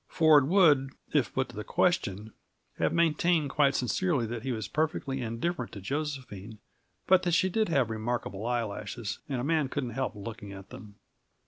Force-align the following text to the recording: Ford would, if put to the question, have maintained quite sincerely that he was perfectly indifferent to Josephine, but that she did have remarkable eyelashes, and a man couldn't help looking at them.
Ford 0.07 0.47
would, 0.47 0.93
if 1.13 1.31
put 1.31 1.49
to 1.49 1.55
the 1.55 1.63
question, 1.63 2.33
have 2.79 2.91
maintained 2.91 3.51
quite 3.51 3.75
sincerely 3.75 4.25
that 4.25 4.41
he 4.41 4.51
was 4.51 4.67
perfectly 4.67 5.21
indifferent 5.21 5.73
to 5.73 5.79
Josephine, 5.79 6.57
but 7.05 7.21
that 7.21 7.33
she 7.35 7.49
did 7.49 7.69
have 7.69 7.91
remarkable 7.91 8.47
eyelashes, 8.47 9.19
and 9.29 9.39
a 9.39 9.43
man 9.43 9.69
couldn't 9.69 9.91
help 9.91 10.15
looking 10.15 10.53
at 10.53 10.71
them. 10.71 10.95